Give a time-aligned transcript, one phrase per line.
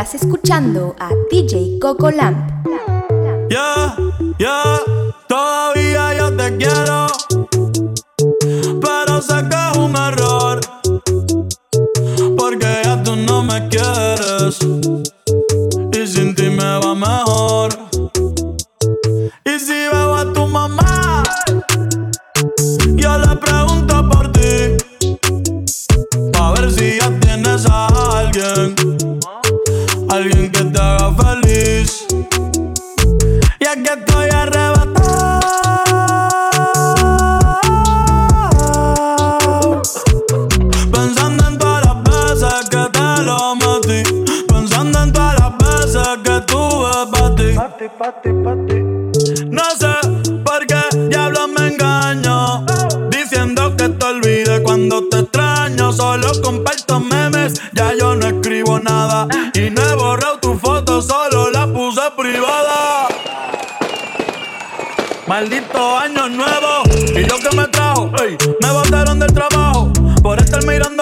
[0.00, 2.38] Estás escuchando a DJ Coco Lamp.
[55.92, 59.26] Solo comparto memes, ya yo no escribo nada.
[59.54, 63.08] Y no he borrado tu foto, solo la puse privada.
[65.26, 66.82] Maldito año nuevo.
[66.94, 68.10] Y yo que me trajo,
[68.62, 69.90] me botaron del trabajo.
[70.22, 70.97] Por estar mirando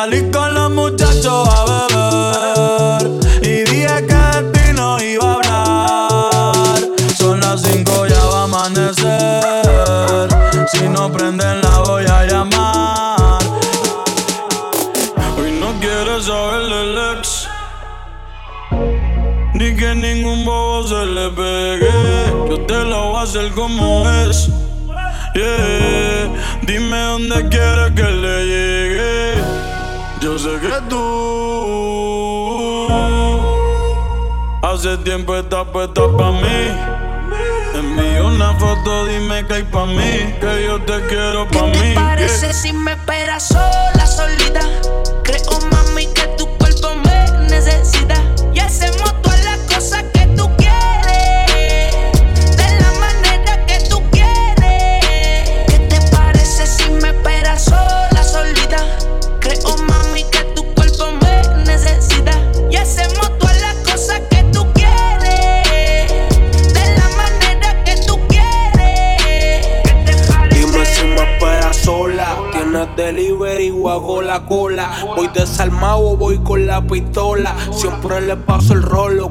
[0.00, 3.02] salí con los muchachos a beber.
[3.42, 6.80] Y dije que de ti no iba a hablar.
[7.18, 10.28] Son las cinco, ya va a amanecer.
[10.72, 13.42] Si no prenden la voy a llamar.
[15.36, 17.48] Hoy no quiere saber del ex.
[19.58, 21.94] Ni que ningún bobo se le pegue.
[22.48, 24.48] Yo te lo voy a hacer como es.
[25.34, 26.32] Yeah.
[26.62, 28.39] Dime dónde quieres que le.
[30.30, 31.00] Yo sé que tú
[34.62, 36.68] hace tiempo estás puesta pa' mí.
[37.74, 40.32] Envío una foto, dime que hay pa' mí.
[40.40, 41.88] Que yo te quiero pa' ¿Qué mí.
[41.88, 44.60] te parece si me esperas sola, solita?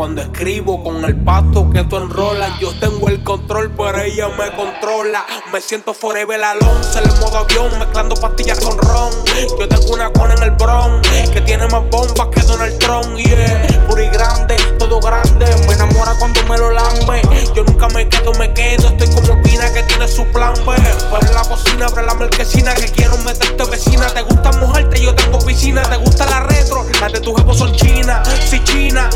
[0.00, 2.58] Cuando escribo con el pasto que tú enrolas.
[2.58, 5.26] Yo tengo el control, pero ella me controla.
[5.52, 9.10] Me siento forever alone, se le modo avión, mezclando pastillas con ron.
[9.58, 13.14] Yo tengo una cona en el bron que tiene más bombas que Donald Trump.
[13.18, 15.44] Yeah, puro y grande, todo grande.
[15.66, 17.20] Me enamora cuando me lo lambe.
[17.54, 18.88] Yo nunca me quedo, me quedo.
[18.88, 20.54] Estoy como Pina que tiene su plan.
[20.64, 24.06] Pues en la cocina, abre la marquesina que quiero meterte vecina.
[24.06, 25.82] Te gusta mojarte, yo tengo piscina.
[25.82, 28.26] Te gusta la retro, las de tu jefe son chinas.
[28.48, 29.10] Si china,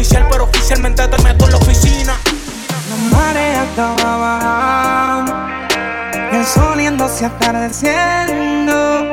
[0.00, 2.14] oficial, pero oficialmente te meto en la oficina.
[2.88, 5.34] La marea estaba bajando,
[6.32, 9.12] el sol yéndose atardeciendo.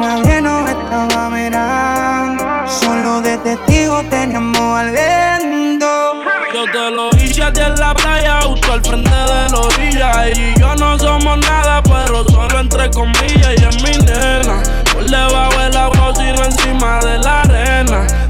[0.00, 6.22] Nadie nos estaba mirando, solo de testigo teníamos al viento.
[6.54, 10.30] Yo te lo hice a ti en la playa, justo al frente de la orilla.
[10.30, 13.60] Y yo no somos nada, pero solo entre comillas.
[13.60, 17.43] Y es mi nena, por debajo del agua, sino encima de la.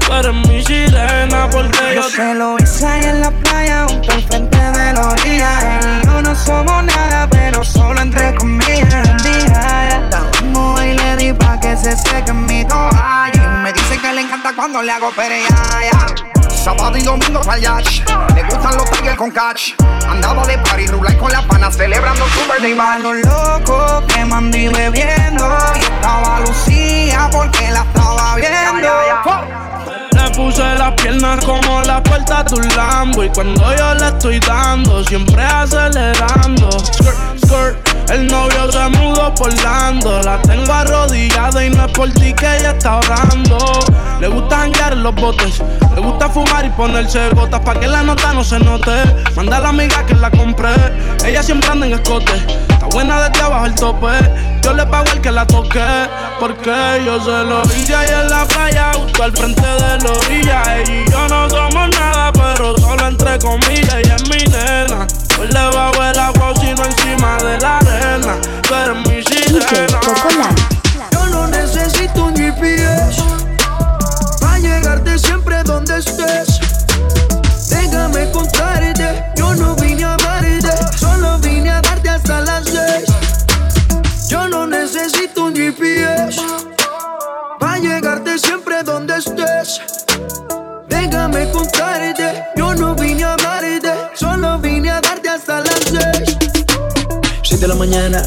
[0.05, 4.11] Tú eres mi sirena, porque Yo yo se lo hice ahí en la playa, junto
[4.11, 5.79] al frente de la orilla.
[5.79, 9.23] Él y yo no somos nada, pero solo entre comillas.
[9.23, 13.31] Día estábamos y le di pa' que se seque mi toalla.
[13.33, 16.05] Y me dice que le encanta cuando le hago pereaya.
[16.49, 17.87] Sábado y domingo al yacht.
[18.35, 19.73] Le gustan los tigres con catch.
[20.07, 23.01] Andaba de party, rulay con la pana, celebrando su birthday bash.
[23.01, 25.57] Los locos que mandí bebiendo.
[25.75, 29.64] Y estaba Lucía porque la estaba viendo.
[30.31, 33.23] Puse las piernas como la puerta de un Lambo.
[33.23, 36.69] Y cuando yo le estoy dando, siempre acelerando.
[36.71, 40.21] Skirt, skirt, el novio se mudó por Lando.
[40.21, 43.57] La tengo arrodillada y no es por ti que ella está orando.
[44.19, 44.64] Le gusta
[45.05, 45.61] los botes.
[45.93, 48.91] Le gusta fumar y ponerse gotas pa' que la nota no se note.
[49.35, 50.73] Manda a la amiga que la compré.
[51.23, 52.33] Ella siempre anda en escote.
[52.69, 54.07] Está buena desde abajo el tope.
[54.63, 55.85] Yo le pago el que la toque.
[56.39, 56.73] Porque
[57.05, 60.63] yo se lo hice ahí en la playa, justo al frente de la orilla.
[60.75, 63.93] Ella y yo no somos nada, pero solo entre comillas.
[63.93, 65.05] Ella es mi nena.
[65.39, 68.37] Hoy le bajo el agua, sino encima de la arena.
[68.67, 69.99] Pero mi sirena.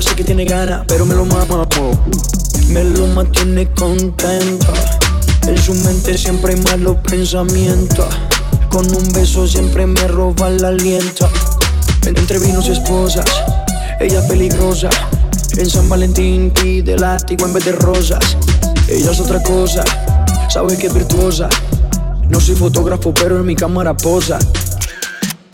[0.01, 1.69] Sé que tiene ganas, pero me lo mama.
[2.69, 4.73] Me lo mantiene contento.
[5.47, 8.07] En su mente siempre hay malos pensamientos.
[8.71, 11.29] Con un beso siempre me roba el aliento.
[12.07, 13.27] Entre vinos y esposas,
[14.01, 14.89] ella peligrosa.
[15.59, 18.37] En San Valentín pide látigo en vez de rosas.
[18.89, 19.85] Ella es otra cosa,
[20.49, 21.49] sabe que es virtuosa.
[22.29, 24.39] No soy fotógrafo, pero en mi cámara posa.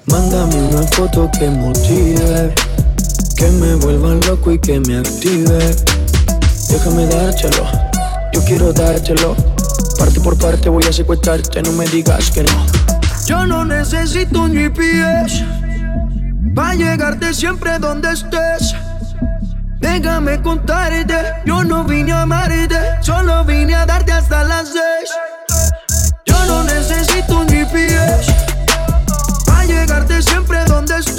[0.06, 2.54] Mándame una foto que motive,
[3.36, 5.76] que me vuelva loco y que me active.
[6.68, 7.66] Déjame dártelo,
[8.32, 9.36] yo quiero dártelo.
[9.98, 12.66] Parte por parte voy a secuestrarte, no me digas que no.
[13.26, 15.44] Yo no necesito un GPS,
[16.56, 18.74] va a llegarte siempre donde estés.
[19.80, 21.14] Déjame contarte,
[21.44, 25.10] yo no vine a amarte, solo vine a darte hasta las seis.
[26.26, 28.32] Yo no necesito un GPS
[29.52, 31.13] a llegarte siempre donde estés.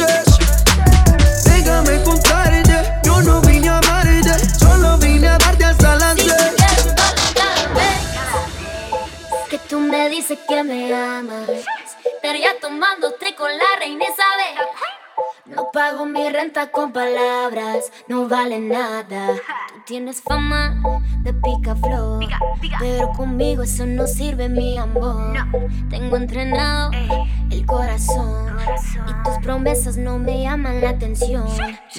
[10.28, 11.50] Dices que me amas.
[12.16, 14.68] Estaría tomándote con la reina Isabel.
[15.46, 19.40] No pago mi renta con palabras, no vale nada.
[19.86, 20.82] Tienes fama
[21.20, 22.26] de pica flor,
[22.80, 25.38] pero conmigo eso no sirve, mi amor.
[25.92, 26.90] Tengo entrenado
[27.52, 28.58] el corazón.
[29.08, 31.46] Y tus promesas no me llaman la atención.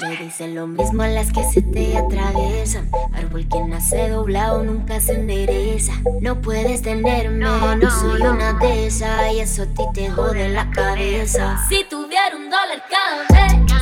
[0.02, 2.90] Me dicen lo mismo a las que se te atraviesan.
[3.14, 5.92] Árbol que nace doblado nunca se endereza.
[6.20, 7.38] No puedes tenerme,
[7.76, 9.32] no soy una de esas.
[9.32, 11.64] Y eso a ti te jode la cabeza.
[11.68, 13.74] Si tuviera un dólar cada vez.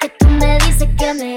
[0.00, 1.31] que tú me dices que me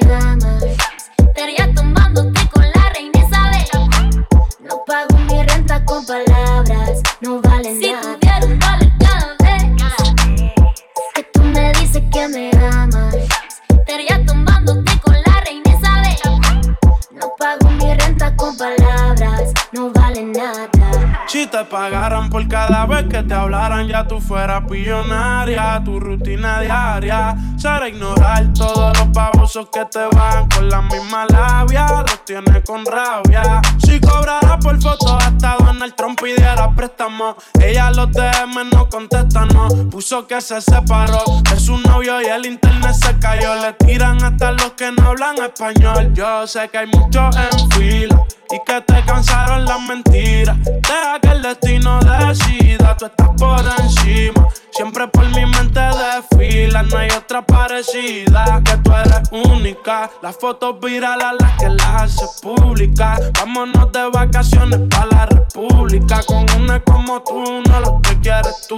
[24.07, 25.81] tú fueras pillonaria.
[25.83, 32.05] Tu rutina diaria será ignorar todos los babosos que te van con la misma labia.
[32.27, 33.61] Los tienes con rabia.
[33.85, 37.35] Si cobrara por foto hasta Donald Trump pidiera préstamo.
[37.61, 39.67] Ella los DM no contesta, no.
[39.91, 43.55] Puso que se separó de su novio y el internet se cayó.
[43.55, 46.13] Le tiran hasta los que no hablan español.
[46.13, 50.57] Yo sé que hay muchos en fila y que te cansaron las mentiras.
[50.63, 54.47] Deja que el destino decida, tú estás por encima.
[54.75, 58.61] Siempre por mi mente desfila, no hay otra parecida.
[58.65, 60.09] Que tú eres única.
[60.21, 63.17] Las fotos virales las que las hace pública.
[63.39, 66.21] Vámonos de vacaciones para la república.
[66.27, 68.77] Con una como tú, no lo que quieres tú.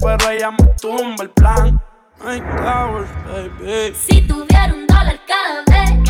[0.00, 1.80] pero ella me tumba el plan.
[2.24, 3.92] My towers, baby.
[4.06, 6.00] Si tuviera un dólar cada vez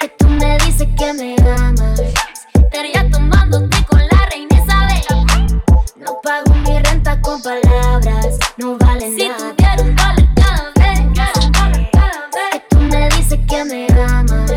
[0.00, 2.00] que tú me dices que me amas,
[2.54, 5.62] estaría tomándote con la reina Isabel.
[5.96, 9.38] No pago mi renta con palabras, no vale nada.
[9.38, 14.50] Si tuviera un dólar cada vez, que tú me dices que me amas,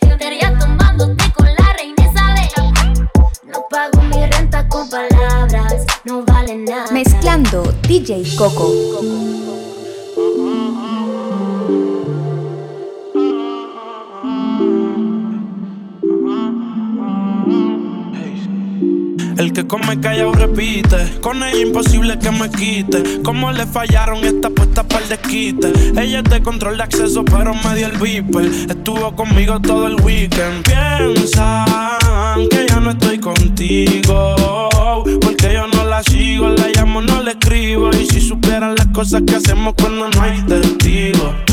[0.00, 3.08] estaría tomándote con la reina Isabel.
[3.44, 6.90] No pago mi renta con palabras, no vale nada.
[6.90, 8.72] Mezclando DJ Coco.
[9.00, 9.57] El
[19.58, 21.18] que come callado repite.
[21.20, 23.22] Con ella imposible que me quite.
[23.22, 25.72] Como le fallaron esta puesta para el desquite.
[26.00, 28.44] Ella de control de acceso, pero me dio el viper.
[28.44, 30.62] Estuvo conmigo todo el weekend.
[30.62, 34.68] Piensan que ya no estoy contigo.
[35.20, 37.90] Porque yo no la sigo, la llamo, no le escribo.
[37.90, 41.47] Y si supieran las cosas que hacemos cuando no hay testigos.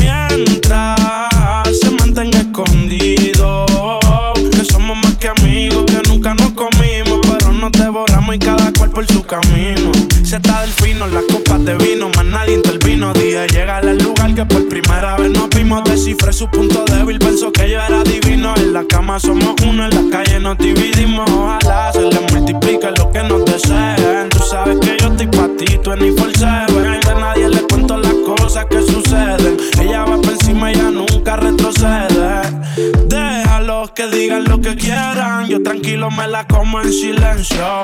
[9.66, 9.92] Camino.
[10.22, 13.12] Está del fino, las copas de vino, más nadie intervino.
[13.14, 15.82] Dije, llega al lugar que por primera vez nos vimos.
[15.84, 18.54] Descifré su punto débil, pensó que yo era divino.
[18.56, 21.30] En la cama somos uno, en la calle nos dividimos.
[21.30, 24.28] Ojalá se le multiplique lo que nos deseen.
[24.30, 26.10] Tú sabes que yo estoy pa' ti, tú ni.
[26.10, 29.56] De nadie le cuento las cosas que suceden.
[29.80, 32.42] Ella va por encima, ella nunca retrocede.
[33.06, 35.46] Déjalos que digan lo que quieran.
[35.48, 37.82] Yo tranquilo me la como en silencio.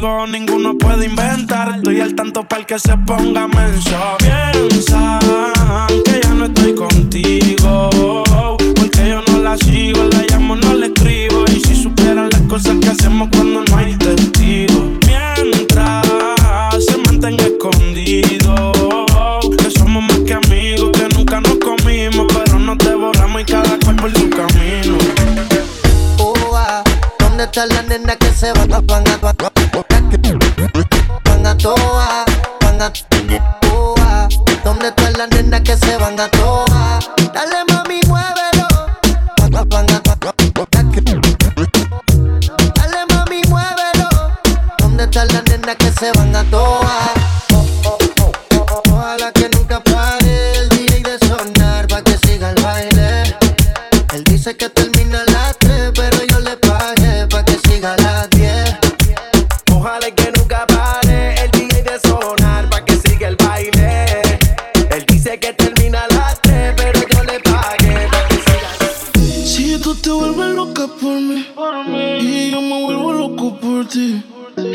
[0.00, 1.74] Ninguno puede inventar.
[1.76, 4.16] Estoy al tanto para el que se ponga menso.
[4.18, 5.20] Piensan
[6.06, 7.90] que ya no estoy contigo.
[8.76, 11.44] Porque yo no la sigo, la llamo, no le escribo.
[11.54, 13.94] Y si supieran las cosas que hacemos cuando no hay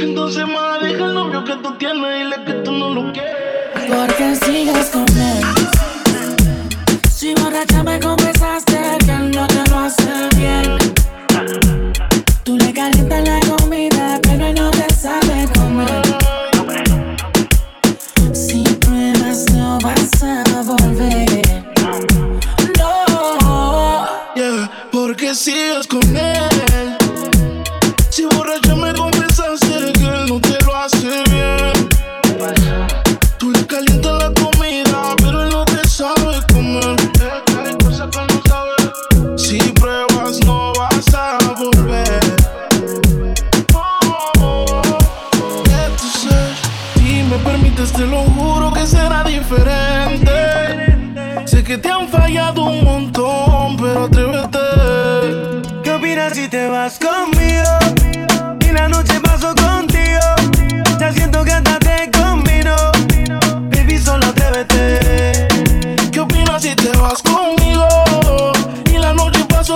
[0.06, 3.34] Entonces, más deja el novio que tú tienes y dile que tú no lo quieres.
[3.90, 5.45] Porque sigues con él.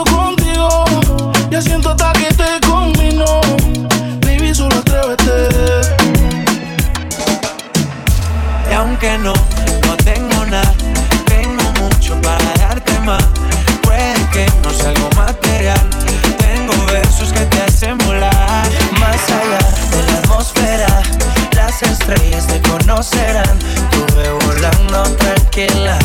[0.05, 0.85] Contigo.
[1.49, 3.41] Ya siento hasta que te combino.
[4.21, 5.49] Baby, solo atrévete.
[8.69, 9.33] Y aunque no,
[9.87, 10.73] no tengo nada,
[11.25, 13.23] tengo mucho para darte más.
[13.81, 15.81] Puede que no sea algo material,
[16.37, 18.69] tengo versos que te hacen volar.
[18.99, 19.59] Más allá
[19.91, 21.01] de la atmósfera,
[21.55, 23.59] las estrellas te conocerán.
[23.91, 25.98] Tú ve volando tranquila,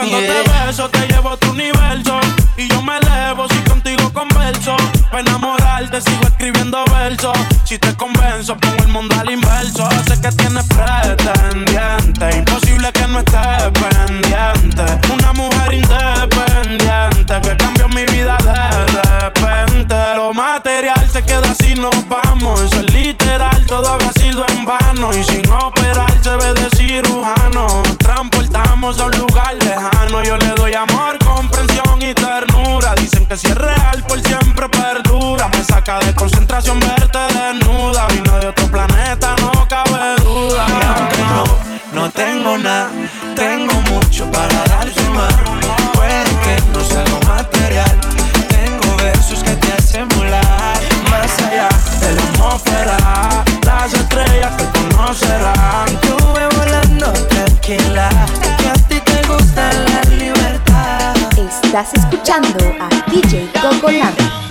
[0.00, 0.44] Cuando Yeah.
[0.44, 2.18] te beso, te llevo a tu universo.
[2.56, 4.74] Y yo me elevo si contigo converso.
[5.10, 7.36] Para enamorarte, sigo escribiendo versos.
[7.64, 9.86] Si te convenzo, pongo el mundo al inverso.
[10.08, 12.36] Sé que tienes pretendiente.
[12.38, 13.59] Imposible que no estés
[33.30, 35.46] que si es real, por siempre perdura.
[35.48, 38.08] Me saca de concentración verte desnuda.
[38.08, 40.66] Vino de otro planeta, no cabe duda.
[40.68, 41.44] Y aunque no,
[42.00, 42.90] no tengo nada,
[43.36, 45.32] tengo mucho para darte más.
[45.94, 48.00] Puede que no sea algo material,
[48.48, 50.80] tengo versos que te hacen volar.
[51.08, 51.68] Más allá
[52.00, 55.86] de la atmósfera, las estrellas te conocerán.
[55.86, 58.08] Estuve volando tranquila,
[61.80, 64.49] Estás escuchando a DJ Coco Lamb.